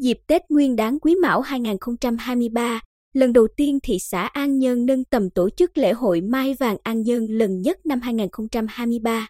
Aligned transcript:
Dịp 0.00 0.18
Tết 0.26 0.42
Nguyên 0.50 0.76
đán 0.76 0.98
Quý 0.98 1.14
Mão 1.22 1.40
2023, 1.40 2.80
lần 3.12 3.32
đầu 3.32 3.48
tiên 3.56 3.78
thị 3.82 3.98
xã 3.98 4.22
An 4.22 4.58
Nhơn 4.58 4.86
nâng 4.86 5.04
tầm 5.04 5.30
tổ 5.30 5.50
chức 5.50 5.78
lễ 5.78 5.92
hội 5.92 6.20
Mai 6.20 6.54
Vàng 6.54 6.76
An 6.82 7.02
Nhơn 7.02 7.26
lần 7.26 7.60
nhất 7.62 7.86
năm 7.86 8.00
2023. 8.00 9.28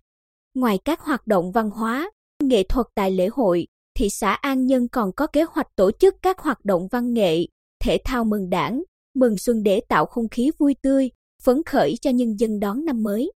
Ngoài 0.55 0.79
các 0.85 1.01
hoạt 1.01 1.27
động 1.27 1.53
văn 1.53 1.71
hóa, 1.71 2.11
nghệ 2.43 2.62
thuật 2.62 2.87
tại 2.95 3.11
lễ 3.11 3.29
hội, 3.33 3.67
thị 3.98 4.09
xã 4.11 4.33
An 4.33 4.67
Nhơn 4.67 4.89
còn 4.89 5.12
có 5.12 5.27
kế 5.27 5.43
hoạch 5.43 5.77
tổ 5.77 5.91
chức 5.91 6.15
các 6.23 6.39
hoạt 6.39 6.65
động 6.65 6.89
văn 6.91 7.15
nghệ, 7.15 7.47
thể 7.84 7.98
thao 8.05 8.25
mừng 8.25 8.51
đảng, 8.51 8.83
mừng 9.15 9.39
xuân 9.39 9.62
để 9.62 9.80
tạo 9.89 10.07
không 10.07 10.29
khí 10.29 10.51
vui 10.59 10.75
tươi, 10.83 11.11
phấn 11.43 11.62
khởi 11.66 11.95
cho 12.01 12.11
nhân 12.11 12.37
dân 12.39 12.61
đón 12.61 12.84
năm 12.84 13.02
mới. 13.02 13.33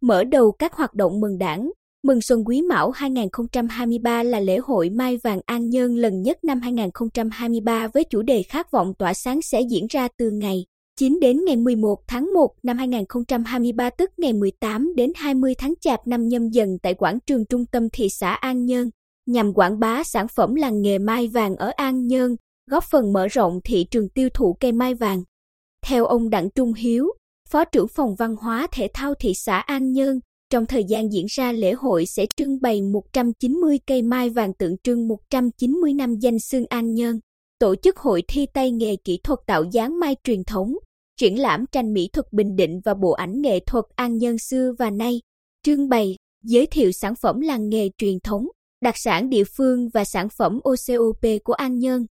Mở 0.00 0.24
đầu 0.24 0.52
các 0.52 0.74
hoạt 0.74 0.94
động 0.94 1.20
mừng 1.20 1.38
đảng, 1.38 1.70
Mừng 2.04 2.20
Xuân 2.20 2.44
Quý 2.46 2.62
Mão 2.62 2.90
2023 2.90 4.22
là 4.22 4.40
lễ 4.40 4.58
hội 4.58 4.90
Mai 4.90 5.16
Vàng 5.16 5.40
An 5.46 5.70
Nhơn 5.70 5.96
lần 5.96 6.22
nhất 6.22 6.44
năm 6.44 6.60
2023 6.60 7.88
với 7.94 8.04
chủ 8.04 8.22
đề 8.22 8.42
khát 8.42 8.70
vọng 8.70 8.92
tỏa 8.98 9.14
sáng 9.14 9.42
sẽ 9.42 9.60
diễn 9.70 9.86
ra 9.90 10.08
từ 10.18 10.30
ngày 10.30 10.64
9 10.96 11.20
đến 11.20 11.44
ngày 11.46 11.56
11 11.56 11.96
tháng 12.08 12.34
1 12.34 12.48
năm 12.62 12.78
2023 12.78 13.90
tức 13.90 14.10
ngày 14.16 14.32
18 14.32 14.94
đến 14.96 15.12
20 15.16 15.54
tháng 15.58 15.74
Chạp 15.80 16.06
năm 16.06 16.28
nhâm 16.28 16.48
dần 16.48 16.78
tại 16.82 16.94
quảng 16.94 17.18
trường 17.26 17.44
trung 17.46 17.66
tâm 17.66 17.88
thị 17.92 18.08
xã 18.08 18.32
An 18.32 18.64
Nhơn, 18.64 18.90
nhằm 19.26 19.52
quảng 19.54 19.78
bá 19.78 20.02
sản 20.04 20.28
phẩm 20.28 20.54
làng 20.54 20.82
nghề 20.82 20.98
mai 20.98 21.28
vàng 21.28 21.56
ở 21.56 21.70
An 21.76 22.06
Nhơn, 22.06 22.36
góp 22.70 22.84
phần 22.84 23.12
mở 23.12 23.28
rộng 23.28 23.60
thị 23.64 23.86
trường 23.90 24.08
tiêu 24.08 24.28
thụ 24.34 24.56
cây 24.60 24.72
mai 24.72 24.94
vàng. 24.94 25.22
Theo 25.86 26.06
ông 26.06 26.30
Đặng 26.30 26.48
Trung 26.54 26.72
Hiếu, 26.72 27.06
Phó 27.48 27.64
trưởng 27.64 27.88
phòng 27.88 28.14
văn 28.18 28.36
hóa 28.36 28.66
thể 28.72 28.88
thao 28.94 29.14
thị 29.14 29.32
xã 29.34 29.58
An 29.58 29.92
Nhơn, 29.92 30.20
trong 30.52 30.66
thời 30.66 30.84
gian 30.84 31.12
diễn 31.12 31.26
ra 31.28 31.52
lễ 31.52 31.72
hội 31.72 32.06
sẽ 32.06 32.26
trưng 32.36 32.60
bày 32.60 32.82
190 32.82 33.78
cây 33.86 34.02
mai 34.02 34.30
vàng 34.30 34.54
tượng 34.54 34.76
trưng 34.84 35.08
190 35.08 35.94
năm 35.94 36.14
danh 36.20 36.38
xương 36.38 36.64
An 36.68 36.94
Nhơn, 36.94 37.20
tổ 37.58 37.74
chức 37.82 37.96
hội 37.96 38.22
thi 38.28 38.46
tay 38.54 38.70
nghề 38.70 38.96
kỹ 38.96 39.18
thuật 39.24 39.38
tạo 39.46 39.64
dáng 39.72 40.00
mai 40.00 40.16
truyền 40.24 40.44
thống, 40.44 40.74
triển 41.16 41.40
lãm 41.40 41.64
tranh 41.72 41.92
mỹ 41.92 42.08
thuật 42.12 42.32
Bình 42.32 42.56
Định 42.56 42.80
và 42.84 42.94
bộ 42.94 43.10
ảnh 43.10 43.42
nghệ 43.42 43.60
thuật 43.66 43.84
An 43.96 44.18
Nhơn 44.18 44.38
xưa 44.38 44.72
và 44.78 44.90
nay, 44.90 45.20
trưng 45.62 45.88
bày, 45.88 46.16
giới 46.44 46.66
thiệu 46.66 46.92
sản 46.92 47.14
phẩm 47.22 47.40
làng 47.40 47.68
nghề 47.68 47.88
truyền 47.98 48.20
thống, 48.20 48.46
đặc 48.80 48.94
sản 48.96 49.30
địa 49.30 49.44
phương 49.56 49.88
và 49.94 50.04
sản 50.04 50.28
phẩm 50.38 50.60
OCOP 50.64 51.42
của 51.44 51.52
An 51.52 51.78
Nhơn. 51.78 52.06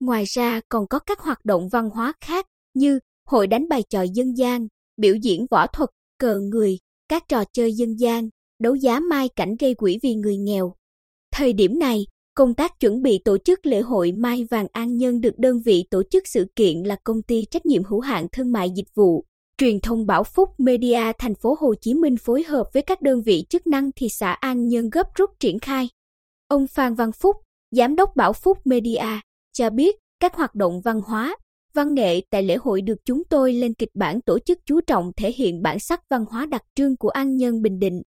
Ngoài 0.00 0.24
ra 0.24 0.60
còn 0.68 0.86
có 0.86 0.98
các 0.98 1.20
hoạt 1.20 1.44
động 1.44 1.68
văn 1.68 1.90
hóa 1.90 2.12
khác 2.20 2.46
như 2.74 2.98
hội 3.26 3.46
đánh 3.46 3.68
bài 3.68 3.82
trò 3.90 4.02
dân 4.02 4.36
gian, 4.36 4.66
biểu 4.96 5.14
diễn 5.14 5.46
võ 5.50 5.66
thuật, 5.66 5.90
cờ 6.18 6.38
người, 6.38 6.78
các 7.10 7.28
trò 7.28 7.44
chơi 7.52 7.72
dân 7.72 8.00
gian, 8.00 8.28
đấu 8.62 8.74
giá 8.74 9.00
mai 9.00 9.28
cảnh 9.36 9.56
gây 9.60 9.74
quỹ 9.74 9.98
vì 10.02 10.14
người 10.14 10.36
nghèo. 10.36 10.74
Thời 11.32 11.52
điểm 11.52 11.78
này, 11.78 12.04
công 12.34 12.54
tác 12.54 12.80
chuẩn 12.80 13.02
bị 13.02 13.18
tổ 13.24 13.38
chức 13.38 13.66
lễ 13.66 13.80
hội 13.80 14.12
Mai 14.12 14.46
Vàng 14.50 14.66
An 14.72 14.96
Nhân 14.96 15.20
được 15.20 15.38
đơn 15.38 15.60
vị 15.64 15.84
tổ 15.90 16.02
chức 16.10 16.22
sự 16.26 16.46
kiện 16.56 16.82
là 16.82 16.96
công 17.04 17.22
ty 17.22 17.44
trách 17.50 17.66
nhiệm 17.66 17.84
hữu 17.84 18.00
hạn 18.00 18.26
thương 18.32 18.52
mại 18.52 18.70
dịch 18.76 18.88
vụ, 18.94 19.24
truyền 19.58 19.80
thông 19.80 20.06
Bảo 20.06 20.24
Phúc 20.24 20.48
Media 20.58 21.12
thành 21.18 21.34
phố 21.34 21.56
Hồ 21.60 21.74
Chí 21.80 21.94
Minh 21.94 22.16
phối 22.16 22.42
hợp 22.42 22.64
với 22.72 22.82
các 22.82 23.02
đơn 23.02 23.22
vị 23.22 23.44
chức 23.50 23.66
năng 23.66 23.90
thị 23.96 24.08
xã 24.08 24.32
An 24.32 24.68
Nhân 24.68 24.90
gấp 24.90 25.06
rút 25.14 25.30
triển 25.40 25.58
khai. 25.58 25.88
Ông 26.48 26.66
Phan 26.66 26.94
Văn 26.94 27.12
Phúc, 27.12 27.36
Giám 27.70 27.96
đốc 27.96 28.16
Bảo 28.16 28.32
Phúc 28.32 28.58
Media, 28.64 29.20
cho 29.52 29.70
biết 29.70 29.96
các 30.20 30.34
hoạt 30.34 30.54
động 30.54 30.80
văn 30.80 31.00
hóa, 31.00 31.36
Văn 31.74 31.94
nghệ 31.94 32.20
tại 32.30 32.42
lễ 32.42 32.56
hội 32.56 32.82
được 32.82 32.98
chúng 33.04 33.22
tôi 33.30 33.52
lên 33.52 33.74
kịch 33.74 33.90
bản 33.94 34.20
tổ 34.20 34.38
chức 34.38 34.58
chú 34.66 34.80
trọng 34.80 35.12
thể 35.16 35.32
hiện 35.32 35.62
bản 35.62 35.78
sắc 35.78 36.00
văn 36.10 36.24
hóa 36.30 36.46
đặc 36.46 36.62
trưng 36.74 36.96
của 36.96 37.08
An 37.08 37.36
Nhân 37.36 37.62
Bình 37.62 37.78
Định. 37.78 38.02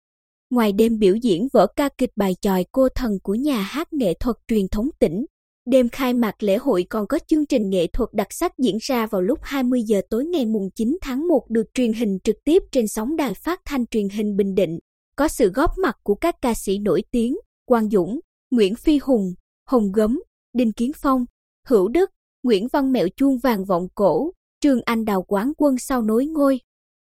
Ngoài 0.51 0.73
đêm 0.73 0.99
biểu 0.99 1.15
diễn 1.15 1.49
vở 1.53 1.67
ca 1.77 1.89
kịch 1.99 2.11
bài 2.17 2.33
tròi 2.41 2.65
cô 2.73 2.89
thần 2.89 3.13
của 3.23 3.35
nhà 3.35 3.61
hát 3.63 3.93
nghệ 3.93 4.15
thuật 4.15 4.37
truyền 4.49 4.69
thống 4.69 4.89
tỉnh, 4.99 5.25
đêm 5.67 5.89
khai 5.89 6.15
mạc 6.15 6.43
lễ 6.43 6.56
hội 6.56 6.87
còn 6.91 7.06
có 7.06 7.19
chương 7.27 7.47
trình 7.47 7.71
nghệ 7.71 7.87
thuật 7.87 8.11
đặc 8.12 8.27
sắc 8.31 8.53
diễn 8.59 8.77
ra 8.81 9.06
vào 9.06 9.22
lúc 9.22 9.39
20 9.43 9.83
giờ 9.83 10.01
tối 10.11 10.25
ngày 10.25 10.47
mùng 10.47 10.71
9 10.75 10.99
tháng 11.01 11.28
1 11.28 11.51
được 11.51 11.67
truyền 11.75 11.93
hình 11.93 12.19
trực 12.25 12.37
tiếp 12.45 12.62
trên 12.72 12.89
sóng 12.89 13.17
đài 13.17 13.34
phát 13.34 13.61
thanh 13.65 13.87
truyền 13.87 14.09
hình 14.09 14.37
Bình 14.37 14.55
Định. 14.55 14.78
Có 15.17 15.28
sự 15.28 15.49
góp 15.49 15.71
mặt 15.78 15.97
của 16.03 16.15
các 16.15 16.34
ca 16.43 16.55
sĩ 16.55 16.78
nổi 16.78 17.03
tiếng 17.11 17.37
Quang 17.65 17.91
Dũng, 17.91 18.21
Nguyễn 18.51 18.75
Phi 18.75 18.99
Hùng, 18.99 19.34
Hồng 19.69 19.93
Gấm, 19.93 20.21
Đinh 20.53 20.72
Kiến 20.72 20.93
Phong, 21.03 21.25
Hữu 21.69 21.89
Đức, 21.89 22.11
Nguyễn 22.42 22.69
Văn 22.72 22.92
Mẹo 22.92 23.08
chuông 23.16 23.38
vàng 23.38 23.64
vọng 23.64 23.88
cổ, 23.94 24.30
Trương 24.60 24.80
Anh 24.84 25.04
đào 25.04 25.22
quán 25.28 25.53
quân 25.58 25.78
sau 25.78 26.03
nối 26.03 26.26
ngôi. 26.26 26.60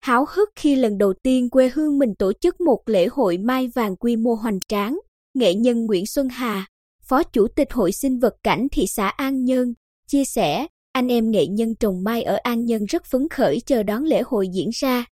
Háo 0.02 0.26
hức 0.30 0.50
khi 0.56 0.76
lần 0.76 0.98
đầu 0.98 1.14
tiên 1.24 1.50
quê 1.50 1.72
hương 1.74 2.00
mình 2.00 2.16
tổ 2.20 2.34
chức 2.42 2.62
một 2.62 2.80
lễ 2.86 3.08
hội 3.12 3.38
mai 3.38 3.68
vàng 3.68 3.96
quy 3.96 4.16
mô 4.16 4.34
hoành 4.34 4.60
tráng, 4.68 5.00
nghệ 5.34 5.54
nhân 5.54 5.86
Nguyễn 5.86 6.06
Xuân 6.06 6.30
Hà, 6.30 6.68
Phó 7.04 7.24
Chủ 7.24 7.48
tịch 7.56 7.74
Hội 7.74 7.92
sinh 7.92 8.20
vật 8.20 8.34
cảnh 8.44 8.68
thị 8.72 8.86
xã 8.88 9.08
An 9.08 9.44
Nhơn, 9.44 9.74
chia 10.08 10.26
sẻ, 10.26 10.68
anh 10.92 11.08
em 11.08 11.32
nghệ 11.32 11.48
nhân 11.48 11.76
trồng 11.76 12.04
mai 12.04 12.24
ở 12.24 12.38
An 12.44 12.66
Nhơn 12.66 12.86
rất 12.86 13.06
phấn 13.06 13.30
khởi 13.30 13.60
chờ 13.66 13.84
đón 13.84 14.04
lễ 14.04 14.22
hội 14.26 14.48
diễn 14.54 14.70
ra. 14.74 15.06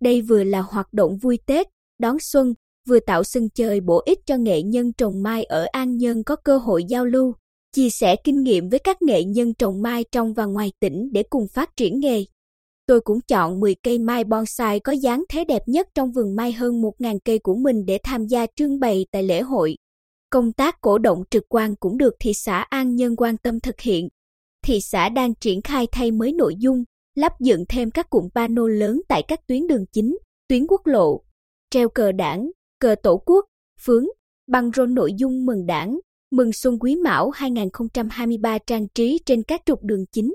Đây 0.00 0.22
vừa 0.22 0.44
là 0.44 0.60
hoạt 0.60 0.92
động 0.92 1.16
vui 1.16 1.38
Tết, 1.46 1.66
đón 1.98 2.16
xuân, 2.20 2.54
vừa 2.88 3.00
tạo 3.00 3.24
sân 3.24 3.48
chơi 3.54 3.80
bổ 3.80 4.02
ích 4.06 4.18
cho 4.26 4.36
nghệ 4.36 4.62
nhân 4.62 4.92
trồng 4.92 5.22
mai 5.22 5.44
ở 5.44 5.66
An 5.72 5.96
Nhơn 5.96 6.24
có 6.24 6.36
cơ 6.36 6.58
hội 6.58 6.84
giao 6.84 7.06
lưu, 7.06 7.34
chia 7.74 7.90
sẻ 7.90 8.16
kinh 8.24 8.42
nghiệm 8.42 8.68
với 8.68 8.78
các 8.78 9.02
nghệ 9.02 9.24
nhân 9.24 9.54
trồng 9.54 9.82
mai 9.82 10.04
trong 10.12 10.34
và 10.34 10.44
ngoài 10.44 10.72
tỉnh 10.80 11.08
để 11.12 11.22
cùng 11.22 11.46
phát 11.54 11.70
triển 11.76 12.00
nghề. 12.00 12.24
Tôi 12.86 13.00
cũng 13.00 13.20
chọn 13.20 13.60
10 13.60 13.74
cây 13.74 13.98
mai 13.98 14.24
bonsai 14.24 14.80
có 14.80 14.92
dáng 14.92 15.24
thế 15.28 15.44
đẹp 15.44 15.62
nhất 15.66 15.88
trong 15.94 16.12
vườn 16.12 16.36
mai 16.36 16.52
hơn 16.52 16.82
1.000 16.82 17.18
cây 17.24 17.38
của 17.38 17.54
mình 17.54 17.86
để 17.86 17.98
tham 18.04 18.26
gia 18.26 18.46
trưng 18.56 18.80
bày 18.80 19.06
tại 19.12 19.22
lễ 19.22 19.40
hội. 19.40 19.76
Công 20.30 20.52
tác 20.52 20.80
cổ 20.80 20.98
động 20.98 21.22
trực 21.30 21.42
quan 21.48 21.76
cũng 21.76 21.98
được 21.98 22.14
thị 22.20 22.32
xã 22.34 22.66
An 22.70 22.94
Nhân 22.94 23.16
quan 23.16 23.36
tâm 23.36 23.60
thực 23.60 23.80
hiện. 23.80 24.08
Thị 24.64 24.80
xã 24.80 25.08
đang 25.08 25.34
triển 25.34 25.62
khai 25.62 25.86
thay 25.92 26.10
mới 26.10 26.32
nội 26.32 26.54
dung, 26.58 26.84
lắp 27.14 27.32
dựng 27.40 27.64
thêm 27.68 27.90
các 27.90 28.10
cụm 28.10 28.28
pano 28.34 28.68
lớn 28.68 29.00
tại 29.08 29.22
các 29.28 29.46
tuyến 29.46 29.66
đường 29.66 29.84
chính, 29.92 30.18
tuyến 30.48 30.66
quốc 30.66 30.86
lộ, 30.86 31.22
treo 31.70 31.88
cờ 31.88 32.12
đảng, 32.12 32.50
cờ 32.80 32.94
tổ 33.02 33.16
quốc, 33.16 33.44
phướng, 33.80 34.04
băng 34.46 34.70
rôn 34.76 34.94
nội 34.94 35.12
dung 35.16 35.46
mừng 35.46 35.66
đảng, 35.66 35.98
Mừng 36.34 36.52
Xuân 36.52 36.78
Quý 36.78 36.96
Mão 36.96 37.30
2023 37.30 38.58
trang 38.58 38.88
trí 38.88 39.20
trên 39.26 39.42
các 39.42 39.62
trục 39.66 39.82
đường 39.82 40.04
chính. 40.12 40.34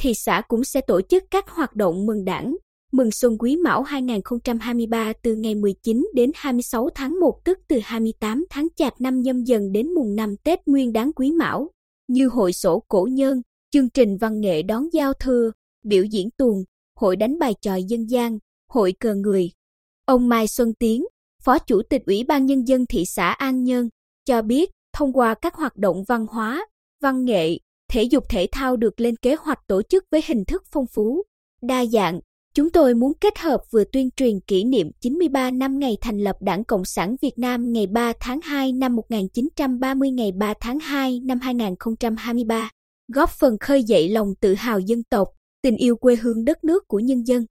Thị 0.00 0.12
xã 0.14 0.42
cũng 0.48 0.64
sẽ 0.64 0.80
tổ 0.80 1.00
chức 1.00 1.24
các 1.30 1.48
hoạt 1.48 1.76
động 1.76 2.06
mừng 2.06 2.24
đảng, 2.24 2.56
mừng 2.92 3.10
Xuân 3.10 3.38
Quý 3.38 3.56
Mão 3.56 3.82
2023 3.82 5.12
từ 5.22 5.34
ngày 5.34 5.54
19 5.54 6.06
đến 6.14 6.30
26 6.34 6.88
tháng 6.94 7.20
1 7.20 7.40
tức 7.44 7.58
từ 7.68 7.78
28 7.82 8.44
tháng 8.50 8.68
Chạp 8.76 9.00
năm 9.00 9.20
nhâm 9.20 9.42
dần 9.42 9.72
đến 9.72 9.94
mùng 9.94 10.16
5 10.16 10.36
Tết 10.44 10.58
Nguyên 10.66 10.92
đán 10.92 11.12
Quý 11.12 11.32
Mão, 11.32 11.70
như 12.08 12.28
hội 12.28 12.52
sổ 12.52 12.82
cổ 12.88 13.08
nhân, 13.12 13.42
chương 13.70 13.90
trình 13.90 14.16
văn 14.20 14.40
nghệ 14.40 14.62
đón 14.62 14.84
giao 14.92 15.12
thừa, 15.12 15.50
biểu 15.84 16.04
diễn 16.04 16.28
tuồng, 16.36 16.64
hội 16.96 17.16
đánh 17.16 17.38
bài 17.38 17.54
tròi 17.60 17.84
dân 17.88 18.10
gian, 18.10 18.38
hội 18.68 18.94
cờ 19.00 19.14
người. 19.14 19.50
Ông 20.04 20.28
Mai 20.28 20.46
Xuân 20.48 20.74
Tiến, 20.78 21.04
Phó 21.42 21.58
Chủ 21.58 21.82
tịch 21.90 22.02
Ủy 22.06 22.24
ban 22.28 22.46
Nhân 22.46 22.68
dân 22.68 22.86
thị 22.86 23.04
xã 23.06 23.30
An 23.30 23.64
Nhơn, 23.64 23.88
cho 24.26 24.42
biết 24.42 24.70
thông 25.00 25.12
qua 25.12 25.34
các 25.34 25.54
hoạt 25.54 25.76
động 25.76 26.04
văn 26.08 26.26
hóa, 26.26 26.66
văn 27.02 27.24
nghệ, 27.24 27.58
thể 27.92 28.02
dục 28.02 28.24
thể 28.28 28.46
thao 28.52 28.76
được 28.76 29.00
lên 29.00 29.16
kế 29.16 29.34
hoạch 29.34 29.58
tổ 29.66 29.82
chức 29.82 30.04
với 30.10 30.22
hình 30.26 30.44
thức 30.44 30.62
phong 30.72 30.86
phú, 30.86 31.22
đa 31.62 31.86
dạng. 31.86 32.20
Chúng 32.54 32.70
tôi 32.70 32.94
muốn 32.94 33.12
kết 33.20 33.38
hợp 33.38 33.60
vừa 33.70 33.84
tuyên 33.84 34.10
truyền 34.16 34.40
kỷ 34.40 34.64
niệm 34.64 34.90
93 35.00 35.50
năm 35.50 35.78
ngày 35.78 35.96
thành 36.00 36.18
lập 36.18 36.36
Đảng 36.40 36.64
Cộng 36.64 36.84
sản 36.84 37.16
Việt 37.22 37.38
Nam 37.38 37.72
ngày 37.72 37.86
3 37.86 38.12
tháng 38.20 38.40
2 38.40 38.72
năm 38.72 38.96
1930 38.96 40.10
ngày 40.10 40.32
3 40.32 40.54
tháng 40.60 40.78
2 40.78 41.20
năm 41.20 41.40
2023, 41.40 42.70
góp 43.12 43.30
phần 43.30 43.58
khơi 43.58 43.84
dậy 43.84 44.08
lòng 44.08 44.34
tự 44.40 44.54
hào 44.54 44.80
dân 44.80 45.02
tộc, 45.10 45.28
tình 45.62 45.76
yêu 45.76 45.96
quê 45.96 46.16
hương 46.16 46.44
đất 46.44 46.64
nước 46.64 46.88
của 46.88 46.98
nhân 46.98 47.26
dân. 47.26 47.46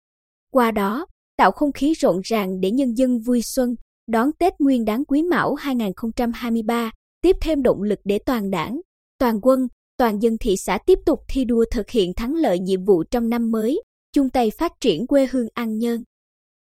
Qua 0.52 0.72
đó, 0.72 1.06
tạo 1.38 1.52
không 1.52 1.72
khí 1.72 1.94
rộn 1.94 2.22
ràng 2.24 2.62
để 2.62 2.72
nhân 2.72 2.98
dân 2.98 3.20
vui 3.20 3.42
xuân, 3.42 3.76
đón 4.08 4.32
Tết 4.40 4.54
Nguyên 4.60 4.86
đán 4.86 5.06
Quý 5.06 5.24
Mão 5.24 5.56
2023, 5.56 6.92
tiếp 7.28 7.38
thêm 7.42 7.64
động 7.64 7.84
lực 7.84 8.00
để 8.04 8.20
toàn 8.20 8.52
đảng, 8.52 8.82
toàn 9.20 9.40
quân, 9.42 9.68
toàn 9.98 10.22
dân 10.22 10.38
thị 10.38 10.56
xã 10.58 10.78
tiếp 10.78 11.00
tục 11.06 11.20
thi 11.28 11.46
đua 11.46 11.66
thực 11.72 11.90
hiện 11.90 12.14
thắng 12.14 12.36
lợi 12.36 12.60
nhiệm 12.60 12.86
vụ 12.86 13.04
trong 13.04 13.30
năm 13.30 13.52
mới, 13.52 13.84
chung 14.14 14.30
tay 14.30 14.52
phát 14.52 14.72
triển 14.82 15.08
quê 15.08 15.28
hương 15.32 15.48
An 15.54 15.78
Nhơn. 15.78 16.04